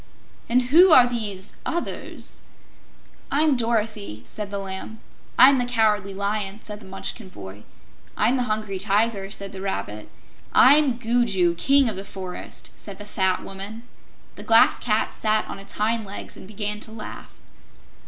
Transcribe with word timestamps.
"And 0.49 0.63
who 0.73 0.89
are 0.91 1.05
these 1.05 1.55
others?" 1.63 2.39
"I'm 3.31 3.55
Dorothy," 3.55 4.23
said 4.25 4.49
the 4.49 4.57
Lamb. 4.57 4.99
"I'm 5.37 5.59
the 5.59 5.63
Cowardly 5.65 6.15
Lion," 6.15 6.59
said 6.63 6.79
the 6.79 6.87
Munchkin 6.87 7.29
boy. 7.29 7.63
"I'm 8.17 8.35
the 8.35 8.49
Hungry 8.49 8.79
Tiger," 8.79 9.29
said 9.29 9.51
the 9.51 9.61
Rabbit. 9.61 10.09
"I'm 10.53 10.97
Gugu, 10.97 11.53
King 11.53 11.87
of 11.87 11.97
the 11.97 12.03
Forest," 12.03 12.71
said 12.75 12.97
the 12.97 13.05
fat 13.05 13.43
Woman. 13.43 13.83
The 14.37 14.43
Glass 14.43 14.79
Cat 14.79 15.13
sat 15.13 15.45
on 15.47 15.59
its 15.59 15.73
hind 15.73 16.03
legs 16.03 16.35
and 16.35 16.47
began 16.47 16.79
to 16.79 16.91
laugh. 16.91 17.35